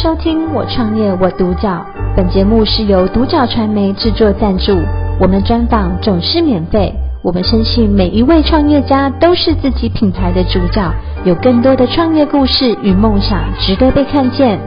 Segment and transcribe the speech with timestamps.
[0.00, 1.70] 收听《我创业我独角》，
[2.16, 4.78] 本节目是由独角传媒制作赞助，
[5.20, 6.94] 我们专访总是免费。
[7.20, 10.88] 我们深信每一位创业家都是自己品牌的主角，
[11.24, 14.60] 有更多的创业故事与梦想值得被看见。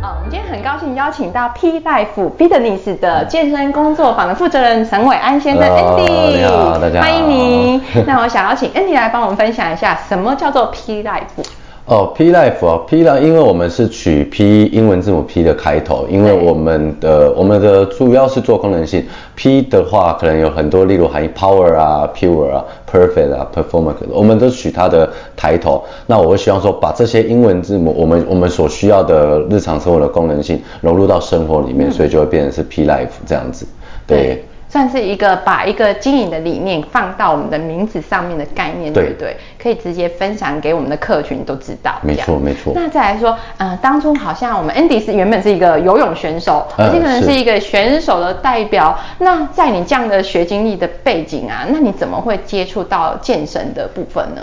[0.00, 7.82] 呃，我们今天很高兴邀请到 P Life Fitness 的健身工作坊的负责人陈伟安先生 Andy，大家好，欢迎你。
[8.08, 11.44] 那我想要请 Andy 来帮我们分享一下，什么叫做 P Life？
[11.86, 19.04] 哦，P Life 哦，P Life，因为我们是取 P 英文字母 P 的开头，因为我们的我们的主要是做功能性
[19.34, 25.82] ，P 的话可能有很多，例如含义 Power 啊，Pure 啊，Perfect 啊，Performance，我们都取它的抬头。
[26.06, 33.66] 那我会希望说，把这些英文字母，我们我们所需要的日常生活的功能性融入到生活里面，嗯、所以就会变成是 P Life 这样子，
[34.06, 34.44] 对。
[34.70, 39.36] 对算是一个把一个经营的理念放到我们的名字上面的概念，对，对不对？
[39.60, 41.96] 可以直接分享给我们的客群都知道。
[42.02, 42.72] 没错，没错。
[42.74, 48.96] 那再来说，呃，当初好像我们 Andy 是原本是一个游泳选手，而且可能是一个选手的代表。
[49.18, 54.40] 那在你这样的学经历的背景啊，那你怎么会接触到健身的部分呢？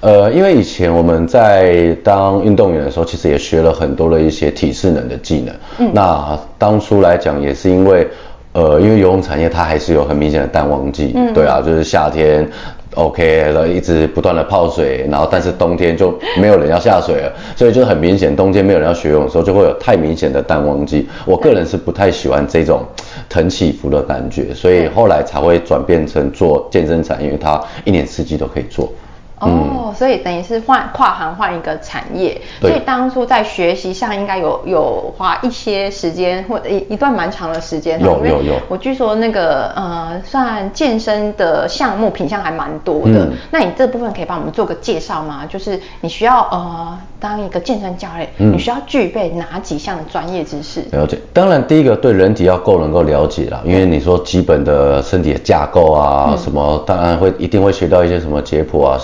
[0.00, 5.54] 呃，因为以前我们在当运动员的时候，其实也学了很多的一些体适能的技能。
[5.78, 5.90] 嗯。
[5.92, 8.08] 那当初来讲，也是因为。
[8.56, 12.48] 呃，因为游泳产业它还是有很明显的淡旺季，嗯，对啊，就是夏天
[12.94, 21.06] ，OK，然后一直不断的泡水，然后但是冬天就没有人要下水了，所以就很明显，冬天没有人要学游泳的时候，就会有太明显的淡旺季。
[21.26, 22.80] 我个人是不太喜欢这种
[23.28, 28.90] 腾起伏的感觉，所以后来才会转变成做健身产业，因为它一年四季都可以做。
[29.38, 38.00] 哦，所以等于是换跨行换一个产业，所以当初在学习上应该有有花一些时间或一一段蛮长的时间。
[38.00, 38.54] 有有有。
[38.68, 45.44] 我据说那个呃，算健身的项目品相还蛮多的，嗯、那你这部分可以帮我们做个介绍吗？
[45.46, 50.80] 就是你需要呃当一个健身教练，嗯、你需要具备哪几项的专业知识？
[50.92, 58.98] 了解，当然第一个对人体要够能够了解啦，因为你说基本的身体的架构啊、嗯、什么，当然会一定会学到一些什么解剖啊、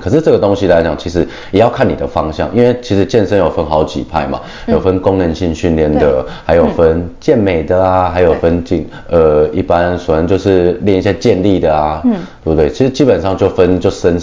[0.00, 12.12] 可是这个东西来讲，其实也要看你的方向，因为其实健身有分好几派嘛，有分功能性训练的，嗯、还有分健美的啊，嗯、还有分健呃一般可能就是练一些健力的啊，嗯，
[12.44, 12.68] 对不对？
[12.68, 14.18] 其实基本上就分就分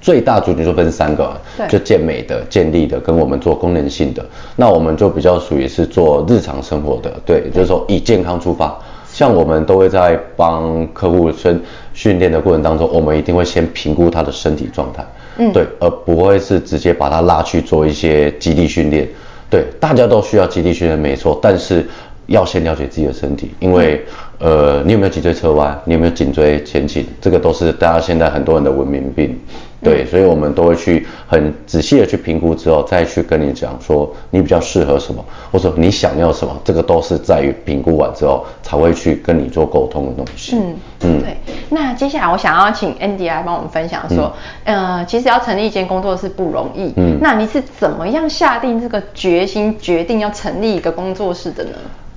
[0.00, 1.32] 最大族群就分三个，
[1.68, 4.24] 就健美的、健力的跟我们做功能性的，
[4.56, 7.50] 那我们就比较属于是做日常生活的，对，对。
[7.50, 8.78] 就是说以健康出发。
[9.20, 11.60] 像我们都会在帮客户训
[11.92, 15.04] 训练的过程当中，我们一定会先评估他的身体状态，
[15.36, 19.06] 嗯，对，而不会是直接把他拉去做一些肌力训练。
[19.50, 21.86] 对，大家都需要肌力训练，没错，但是
[22.28, 24.02] 要先了解自己的身体，因为，
[24.38, 25.78] 呃，你有没有脊椎侧弯？
[25.84, 27.04] 你有没有颈椎前倾？
[27.20, 29.38] 这个都是大家现在很多人的文明病。
[29.82, 40.56] 对，所以我们都会去很仔细的去评估之后，再去跟你讲说你比较适合什么，或者你想要什么，这个都是在于评估完之后才会去跟你做沟通的东西。
[40.56, 41.36] 嗯嗯，对。
[41.70, 44.32] 那接下来我想要请 Andy 来帮我们分享说，
[44.64, 46.92] 嗯、呃，其实要成立一间工作室不容易。
[46.96, 47.18] 嗯。
[47.20, 51.70] 那你是怎么样下定这个决心，决定要成立一个工作室的呢？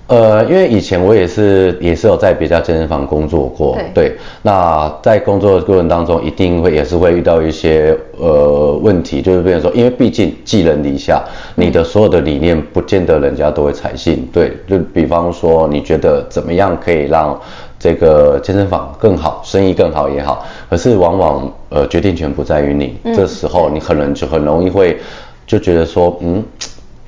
[0.06, 4.18] 呃，因为以前我也是也是有在别家健身房工作过，对，对。
[4.42, 11.24] 那在工作的过程当中，一定会也是会遇到一些呃问题，就是比如说，因为毕竟寄人篱下，
[11.56, 14.52] 你的所有的理念不见得人家都会采信，对。
[14.68, 17.40] 就比方说，你觉得怎么样可以让
[17.80, 25.00] 这个健身房更好，生意更好也好，可是往往呃决定权不在于你，嗯、这时候你可能就很容易会
[25.48, 26.44] 就觉得说，嗯。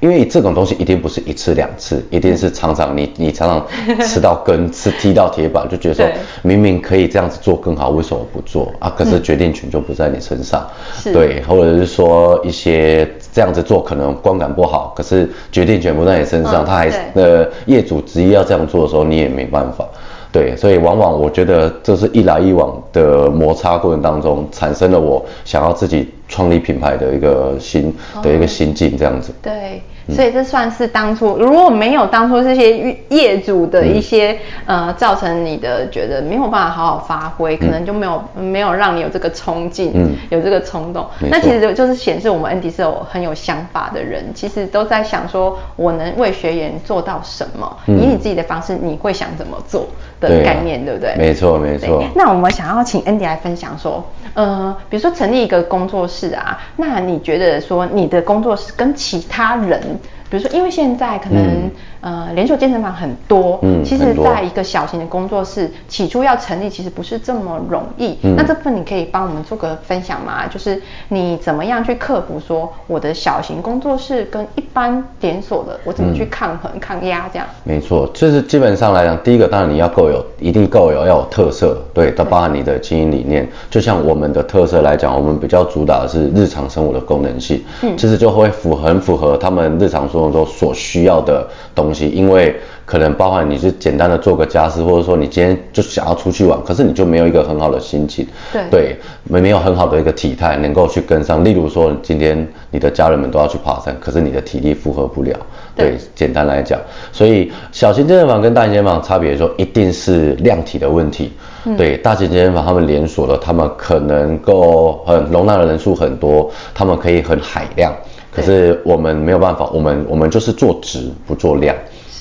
[0.01, 6.05] 因为这种东西一定不是一次两次，一定是常常你 你常常吃到根， 吃踢到铁板，就觉得说
[6.41, 8.71] 明明可以这样子做更好，为什么不做？
[8.79, 8.93] 啊？
[8.95, 10.67] 可是决定权就不在你身上，
[11.05, 19.85] 嗯、对，或者是说一些这样子做可能观感不好，可是决定权不在你身上，嗯、他还是呃业主执意要这样做的时候，你也没办法。
[20.31, 29.33] 对，所以往往我觉得这是一来一往的摩擦过程当中，产生了我想要自己创立品牌的一个心的一个心境，这样子。
[29.41, 29.81] 对。
[30.07, 41.07] 所以这算是当初如果没有当初这些业主的一些、嗯、呃，造成你的觉得没有办法好好发挥，嗯、可能就没有没有让你有这个冲劲，嗯、有这个冲动。
[41.31, 49.87] 那其实就是显示我们 Andy 是有很有想法的人，其实都在想说我能为学员做到什么，嗯、以你自己的方式，你会想怎么做
[50.19, 51.15] 的概念，对，啊、对不对？
[51.17, 52.03] 没错没错。
[52.13, 54.05] 那我们想要请 Andy 来分享说，
[54.35, 61.69] 呃，比如说成立一个工作室是啊，那你觉得说你的工作是跟其他人比如说，因为现在可能、
[62.01, 68.17] 嗯、呃连锁健身房很多，嗯，其实在一个小型的工作室，起初要成立其实不是这么容易。
[68.23, 70.47] 嗯、那这部分你可以帮我们做个分享吗？
[70.47, 77.47] 就是你怎么样去克服说我的小型工作室跟一般连锁的，我怎么去抗衡、嗯、抗压这样？
[77.63, 83.47] 没错，就是基本上来讲，第一个当然你要够有，一定够有要有特色，对，都包含你的经营理念。
[83.69, 98.25] 就像我们的特色来讲，我们比较主打的是日常生活的功能性，嗯，其实就会符很符合他们日常生活中所需要的东西，因为可能包含你是简单的做个家事，或者说你今天就想要出去玩，可是你就没有一个很好的心情，
[98.69, 101.43] 对，没没有很好的一个体态能够去跟上。
[101.43, 105.35] 例如说，今天你的家人们都要去爬山，可是你的体力负荷不了，
[105.75, 106.79] 对，对简单来讲，
[107.11, 111.31] 所以小型健身房跟大型健身房差别说，一定是量体的问题。
[111.67, 117.91] 嗯、对，大型健身房他们连锁的，他们可能够很容纳的人数很多，他们可以很海量。
[118.35, 121.73] 可是我们没有办法，我们我们就是做质不做量，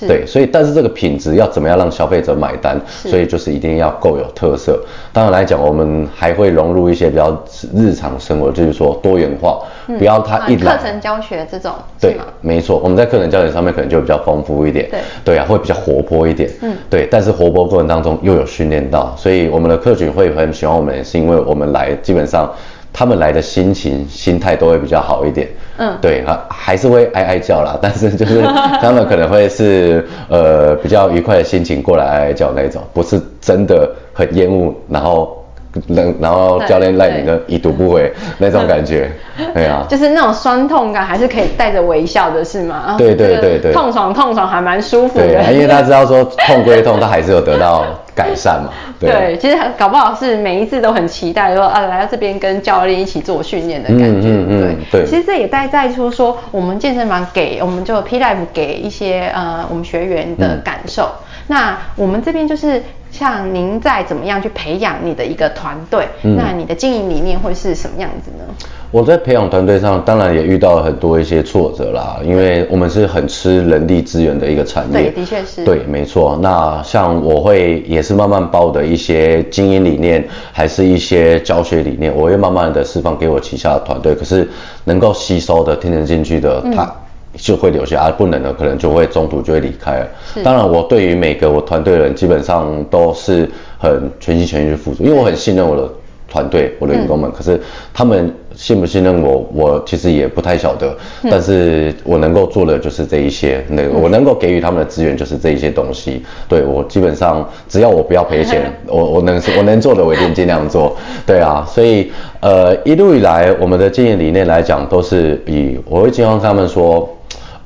[0.06, 2.80] 对，所以但是这个品质要怎么样让消费者买单？
[2.86, 4.80] 所以就是一定要够有特色。
[5.12, 7.36] 当然来讲，我们还会融入一些比较
[7.74, 22.52] 日常生活，就是说多元化，嗯、不要它一来课程教学这种，对，没错，我们在课程教学上面可能就比较丰富一点，对，对啊，会比较活泼一点，嗯，对，但是活泼过程当中又有训练到，所以我们的客群会很喜欢我们，是因为我们来基本上。
[22.94, 28.40] 他们来的心情、心态都会比较好一点，嗯，对，还还是会哀哀叫啦，但是就是
[28.80, 35.43] 他们可能会是呃比较愉快的心情过来哀哀叫那种，不是真的很厌恶，然后。
[35.88, 39.10] 然然后教练赖你呢已读不回那种感觉，
[39.54, 42.94] 对啊， 就是那种酸痛感还是可以带着微笑的是吗？
[42.96, 45.26] 对对对对，痛爽痛爽还蛮舒服的。
[45.26, 47.84] 对，因为他知道说痛归痛，他还是有得到
[48.14, 48.70] 改善嘛。
[49.00, 54.28] 对，其实搞不好是每一次都很期待说啊来到这边跟教练一起做训练的感觉。
[54.28, 55.04] 嗯对。
[55.04, 61.10] 其实这也带在说说我们健身房给我们就 P Life 给一些呃我们学员的感受。
[61.48, 62.80] 那我们这边就是。
[63.16, 66.08] 像您在怎么样去培养你的一个团队？
[66.24, 68.44] 嗯，那你的经营理念会是什么样子呢？
[68.90, 74.92] 我在培养团队上，当然也遇到了很多一些挫折啦，因为我们是很吃人力资源的一个产业。
[74.92, 75.64] 对，的确是。
[75.64, 76.36] 对，没错。
[76.42, 84.12] 那像我会也是慢慢把我的一些经营理念，还是一些教学理念，我会慢慢的释放给我旗下的团队。
[84.12, 84.48] 可是
[84.82, 86.92] 能够吸收的、听得进去的，他。
[87.36, 90.06] 就会留下，而不能的可能就会中途就会离开了。
[90.42, 93.48] 当然，我对于每个我团队的人基本上都是
[93.78, 95.88] 很全心全意去付出，因为我很信任我的
[96.28, 97.28] 团队，我的员工们。
[97.30, 97.60] 嗯、可是
[97.92, 100.96] 他们信不信任我，我其实也不太晓得。
[101.22, 106.24] 嗯、但是我能够做的就是这一些，那个我能够给予他们的资源就是这一些东西。
[106.48, 110.96] 对，我基本上只要我不要赔钱，我我能我能做的我一定尽量做。
[111.26, 112.10] 对啊，所以
[112.40, 117.08] 呃一路以来我们的经营理念来讲，都是以我会经常跟他们说。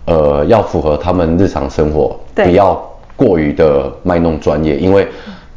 [0.09, 2.47] 呃，要符合他们日常生活，对。
[2.47, 2.81] 不要
[3.15, 5.07] 过于的卖弄专业，因为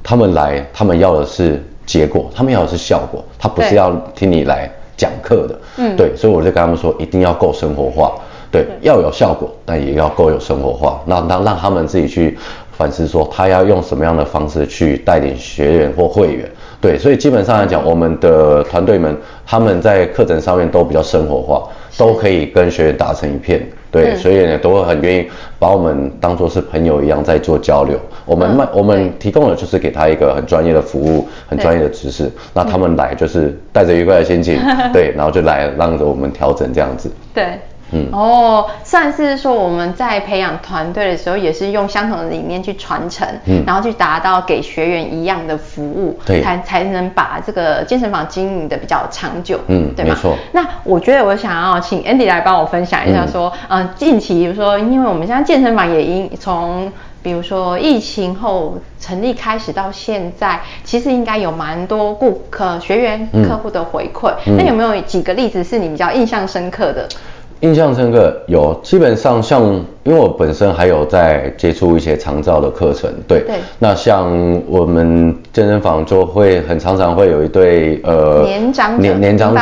[0.04, 8.14] 他们来，他们要的是结果，他们要的是效果，他不是要听你来讲课的，嗯，对，所以我就跟他们说，一定要够生活化，
[8.52, 8.72] 对，对。
[8.82, 12.38] 要有效果，但也要够有生活化，那让让他们自己去
[12.72, 16.50] 反思说，他要用什么样的方式去带领学员或会员，
[16.82, 19.16] 对，所以基本上来讲，我们的团队们
[19.46, 23.62] 他们在课程上面都比较生活化，都可以跟学员打成一片。
[23.92, 25.30] 对，所以呢，都会很愿意
[25.60, 28.00] 把我们当做是朋友一样在做交流。
[28.26, 32.32] 我们卖，我们提供的就是给他一个很专业的服务，很专业的知识。
[32.54, 34.58] 那他们来就是带着愉快的心情，
[34.94, 37.12] 对，然后就来让着我们调整这样子。
[37.34, 37.60] 对。
[37.92, 50.14] 嗯哦，算是说我们在培养团队的时候，也是用相同的理念去传承，嗯，然后去达到给学员一样的服务，对，才才能把这个健身房经营的比较长久，嗯，对吗？
[50.14, 50.36] 没错。
[50.54, 56.92] 那我觉得我想要请 Andy 来帮我分享一下，说，嗯、呃，近期比如说，因为我们现在健身房也因从
[57.24, 67.08] 比如说疫情后成立开始到现在，其实应该有蛮多顾客、学员、客户的回馈，嗯、那有没有几个例子是你比较印象深刻的？
[67.62, 69.64] 印象深刻有，基本上像，
[70.04, 74.28] 因为我本身还有在接触一些长照的课程，对，对，那像
[74.68, 79.62] 我们健身房就会很常常会有一对呃年长年年长者，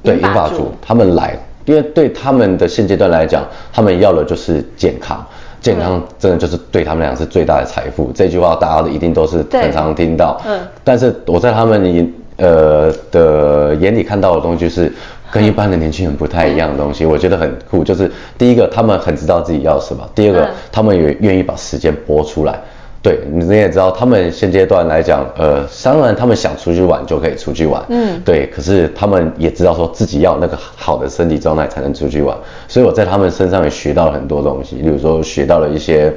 [0.00, 5.20] 对，银发族，他们来，因为对他们的现阶段来讲，他们要的就是健康，
[5.60, 14.92] 健康真的就是对他们俩是最大的财富，嗯、这句话大家一定都是很常听到，嗯，但是我在他们眼呃的眼里看到的东西就是。
[15.32, 17.84] 跟一般的年轻人不太一样的东西，我觉得很酷。
[17.84, 22.60] 就是第一个，他们很知道自己要什么；第二个，他们也愿意把时间拨出来，
[23.02, 28.46] 对，你也知道，他们现阶段来讲，呃，当然他们想出去玩就可以出去玩，嗯，对。
[28.48, 32.36] 可是他们也知道说自己要那个好的身体状态才能出去玩，
[32.68, 36.12] 所以我在他们身上也学到了很多东西，例如说学到了一些，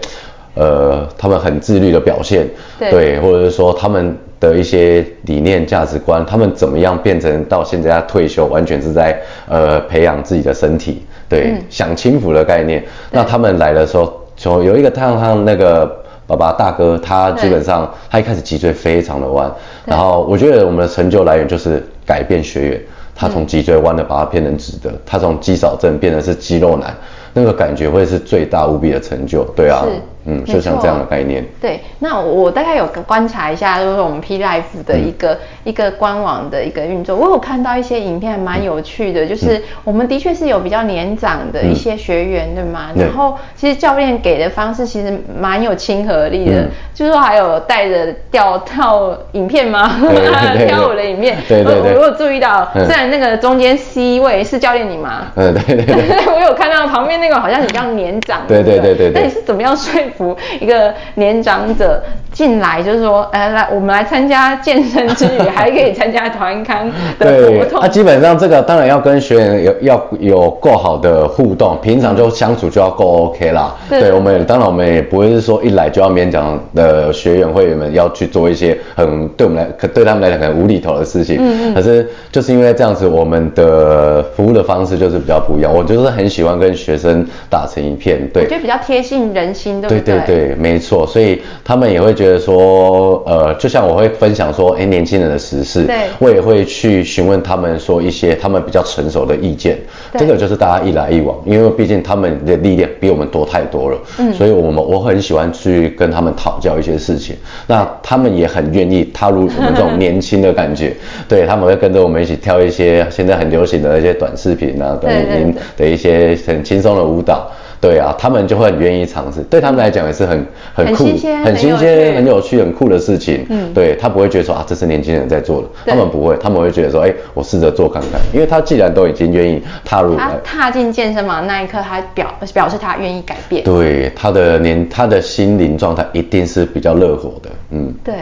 [0.56, 12.84] 呃，他们很自律的表现，对，对，或者是说他们的一些理念价值观，他们怎么样变成到现在他退休，完全是在呃培养自己的身体，对，嗯、享清福的概念。
[13.12, 16.04] 那他们来的时候，从有一个太阳上那个。
[16.26, 19.52] 爸爸大哥，他基本上他一开始脊椎非常的弯，
[19.86, 22.82] 然后我觉得我们的成就来源就是改变学员，
[23.14, 26.96] 他从脊椎弯的把它变成直的，他从肌少症变成是肌肉男，
[27.34, 29.86] 那个感觉会是最大无比的成就，对啊。
[30.26, 31.44] 嗯，就像这样的概念。
[31.62, 42.90] 对，那我大概有观察一下，就是我们 P Life 的一个、嗯、一个官网的一个运作，我有看到一些影片还蛮有趣的，就是我们的确是有比较年长的一些学员，嗯、对吗？
[42.96, 49.92] 然后其实教练给的方式其实蛮有亲和力的，嗯、就是说还有带着跳跳影片吗？
[50.02, 51.38] 对对对 跳舞的影片。
[51.48, 51.98] 对对对。
[51.98, 55.32] 我有注意到，虽然那个中间 C 位是教练你吗？
[55.36, 55.96] 嗯，对对对。
[56.34, 58.48] 我有看到旁边那个好像比较年长的。
[58.48, 59.12] 对对对对。
[59.14, 62.04] 那你是怎么样说服一个年长者
[62.34, 67.80] 进来，就是说，呃，来，我们来参加健身之旅，还可以参加团康的 活动。
[67.80, 73.76] 对，啊，基本上这个当然要跟学员有要有够好的互动，平常就相处就要够 OK 啦。
[73.88, 81.38] 对，我们当然我们也不会是说一来就要勉强的学员会员们要去做一些很对我们来可对他们来讲很无厘头的事情。
[81.40, 81.74] 嗯嗯。
[81.76, 85.72] 可是就是因为这样子，我们的服务的方式就是比较不一样。
[85.72, 90.16] 我就是很喜欢跟学生打成一片，对，我觉得比较贴近人心，对不对？
[90.16, 90.56] 对对对。
[90.56, 99.78] 没错，所以他们也会觉得说，呃，就像我会分享说，哎，年轻人的时事，对，我也会去询问他们说一些他们比较成熟的意见，
[100.18, 107.36] 这个就是大家一来一往，因为毕竟他们的历练比我们多太多了，嗯，所以我们我很喜欢去跟他们讨教一些事情，
[107.68, 110.96] 那他们也很愿意踏入我们这种年轻的感觉，
[111.28, 117.50] 对，他们会跟着我们一起跳一些现在很流行的一些短视频啊，短影音的一些很轻松的舞蹈。
[117.50, 117.63] 对
[117.98, 123.46] 啊，他们就会很愿意尝试，对他们来讲也是很很酷、很新鲜、很有趣、很酷的事情。
[123.50, 133.64] 嗯，对，他不会觉得说啊，这是年轻人在做的，他们不会，他们会觉得说，哎，我试着做看看，因为他既然都已经愿意踏入，他踏进健身房那一刻，他表表示他愿意改变。
[133.64, 137.50] 对，他的年，他的心灵状态一定是比较热火的。
[137.72, 138.14] 嗯，对。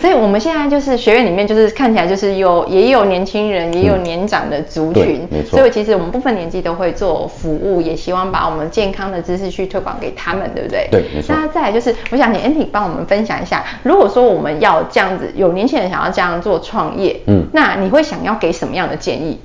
[0.00, 5.58] 所以我们现在就是学院里面，就是看起来就是有也有年轻人，也有年长的族群，嗯、没错。
[5.58, 10.88] 所以其实我们部分年纪都会做服务，也希望把我们健康的知识去推广给他们，对不对？
[10.90, 11.34] 对，没错。
[11.34, 19.38] 那再来就是，我想请 Andy 帮我们分享一下，如果说我们要这样子，有年轻人想要这样做创业，嗯，那你会想要给什么样的建议？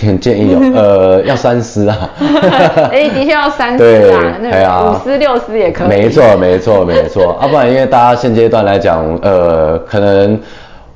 [0.00, 2.10] 很 建议有，呃， 要三思啊。
[2.92, 5.88] 哎，的确要三思啊，那五思六思也可以。
[5.88, 7.32] 没错，没错，没错。
[7.34, 10.38] 啊，不然因为大家现阶段来讲，呃，可能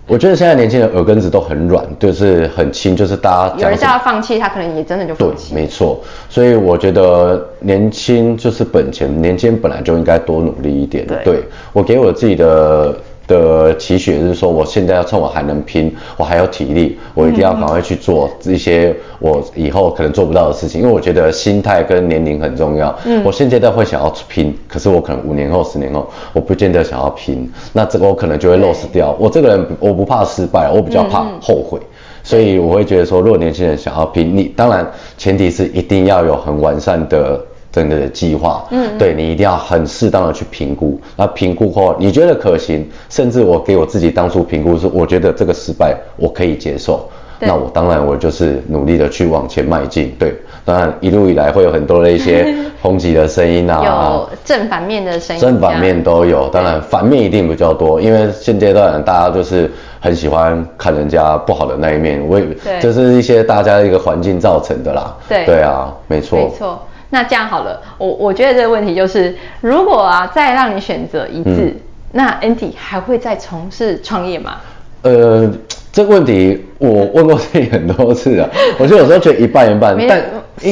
[0.07, 5.54] 我觉得现在年轻人耳根子都很软，就是很轻，就是大家有人叫他放弃，他可能也真的就放弃。
[5.54, 6.00] 对，没错。
[6.28, 11.07] 所以我觉得年轻就是本钱，年轻本来就应该多努力一点。
[11.07, 12.95] 对，对我给我自己的。
[13.26, 20.81] 的期许就是说，我现在要趁我还能拼，我还有体力，我一定要赶快去做一些我以后可能做不到的事情。
[20.81, 22.95] 因为我觉得心态跟年龄很重要。
[23.05, 29.17] 嗯，我现阶段会想要拼，可是我可能五年后、十年后，我不见得想要拼，那这个我可能就会 loss 掉。
[29.19, 31.79] 我这个人我不怕失败，我比较怕后悔，
[32.23, 37.41] 所以我会觉得说，如果年轻人想要拼，你当然前提是一定要有很完善的。
[37.73, 47.09] 整个的计划，嗯，对，你一定要很适当的去评估，那评估后你觉得可行，甚至我给我自己当初评估是，我觉得这个失败我可以接受，
[47.41, 66.79] 那我当然我就是努力的去往前迈进，对，当然一路以来会有很多的一些 抨击的声音啊，有正反面的声音，正反面都有，当然反面一定比较多，因为现阶段大家就是很喜欢看人家不好的那一面，我也，对，这是一些大家的一个环境造成的啦，对，对啊，没错，没错。
[67.14, 71.75] 那这样好了，我我觉得这个问题就是，如果啊再让你选择一次，嗯、
[72.12, 74.54] 那 Andy 还会再从事创业吗？
[75.02, 75.52] 呃，
[75.92, 80.23] 这个问题我问过自己很多次了，我就有时候觉得一半一半， 但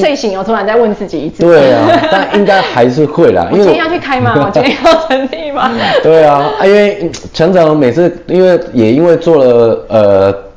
[0.01, 1.43] 睡醒我突然再问自己一次。
[1.43, 3.47] 对啊， 但应该还是会啦。
[3.53, 4.33] 因为我今天要去开吗？
[4.35, 5.71] 我今天要成立吗？
[6.03, 10.50] 对啊，因为常常每次因为也因为做了呃。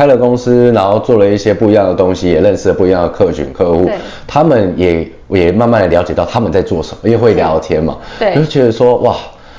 [0.00, 3.86] 开了公司，然后做了一些不一样的东西，也认识了不一样的客群客户，
[4.26, 9.14] 他们也也慢慢的了解到他们在做什么，因为会聊天嘛，对，就觉得说哇，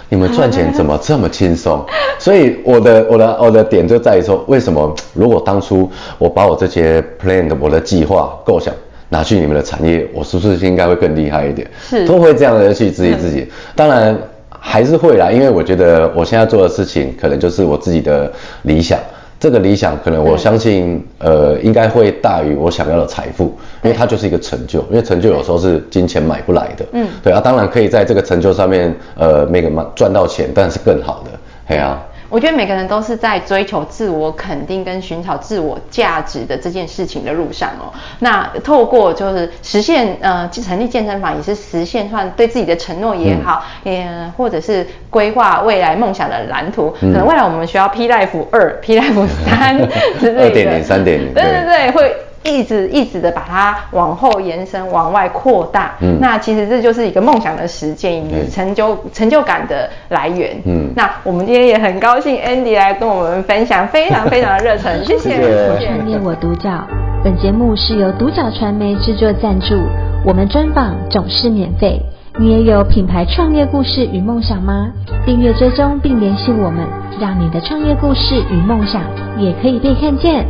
[0.09, 1.85] 你们赚钱怎么这么轻松？
[2.17, 8.73] 所以我的我的我的点就在于说，为什么如果当初我把我这些 plan 的我的计划构想
[9.09, 11.69] 拿去你们的产业，我是不是应该会更厉害一点？
[11.87, 13.41] 是，都会这样的去质疑自己。
[13.41, 14.17] 嗯、当然。
[14.63, 18.31] 还是会啦，因为我觉得我现在做的事情可能就是我自己的
[18.61, 18.99] 理想。
[19.41, 23.45] 这个理想可能我相信，呃，应该会大于我想要的财富，
[23.81, 26.85] 因为它就是一个成就，因为成就有时候是金钱买不来的。
[26.91, 31.31] 嗯，对啊，当然可以在这个成就上面，呃，那个赚到钱，但是更好的，
[31.65, 31.99] 嘿啊。
[32.31, 37.91] 我觉得每个人都是在追求自我肯定跟寻找自我价值的这件事情的路上哦。
[38.19, 46.95] 那透过就是实现呃成立健身房，也是实现算对自己的承诺也好，也、嗯、或者是规划未来梦想的蓝图。
[47.01, 49.77] 嗯、可能未来我们需要 P Life 二、P Life 三
[50.17, 50.43] 之类的。
[50.43, 51.33] 二点零、三点零。
[51.33, 52.15] 对对对，会。
[52.43, 55.93] 一直一直的把它往后延伸，往外扩大。
[56.01, 60.59] 嗯，那其实这就是一个梦想的实践与成就、嗯、成就感的来源。
[60.65, 64.91] 嗯，那我们今天也很高兴，Andy 来跟我们分享，非常非常的热忱。
[65.05, 65.35] 谢谢。
[65.35, 66.69] 我创业我独角，
[67.23, 69.75] 本节目是由独角传媒制作赞助，
[70.25, 72.01] 我们专访总是免费。
[72.39, 74.87] 你也有品牌创业故事与梦想吗？
[75.25, 76.87] 订阅追踪并联系我们，
[77.19, 79.01] 让你的创业故事与梦想
[79.37, 80.45] 也可以被看见。